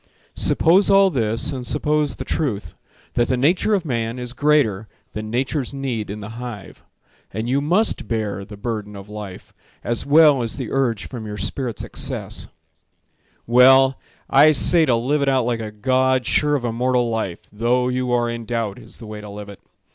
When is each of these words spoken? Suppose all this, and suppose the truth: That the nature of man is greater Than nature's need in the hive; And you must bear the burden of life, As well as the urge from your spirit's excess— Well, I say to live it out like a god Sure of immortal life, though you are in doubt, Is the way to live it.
Suppose 0.41 0.89
all 0.89 1.11
this, 1.11 1.51
and 1.51 1.63
suppose 1.67 2.15
the 2.15 2.25
truth: 2.25 2.73
That 3.13 3.27
the 3.27 3.37
nature 3.37 3.75
of 3.75 3.85
man 3.85 4.17
is 4.17 4.33
greater 4.33 4.87
Than 5.13 5.29
nature's 5.29 5.75
need 5.75 6.09
in 6.09 6.21
the 6.21 6.39
hive; 6.41 6.81
And 7.31 7.47
you 7.47 7.61
must 7.61 8.07
bear 8.07 8.43
the 8.43 8.57
burden 8.57 8.95
of 8.95 9.09
life, 9.09 9.53
As 9.83 10.03
well 10.03 10.41
as 10.41 10.57
the 10.57 10.71
urge 10.71 11.07
from 11.07 11.27
your 11.27 11.37
spirit's 11.37 11.83
excess— 11.83 12.47
Well, 13.45 13.99
I 14.27 14.53
say 14.53 14.87
to 14.87 14.95
live 14.95 15.21
it 15.21 15.29
out 15.29 15.45
like 15.45 15.59
a 15.59 15.69
god 15.69 16.25
Sure 16.25 16.55
of 16.55 16.65
immortal 16.65 17.07
life, 17.11 17.41
though 17.53 17.87
you 17.87 18.11
are 18.11 18.27
in 18.27 18.45
doubt, 18.45 18.79
Is 18.79 18.97
the 18.97 19.05
way 19.05 19.21
to 19.21 19.29
live 19.29 19.49
it. 19.49 19.59